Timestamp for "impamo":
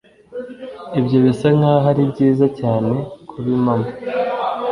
3.55-3.89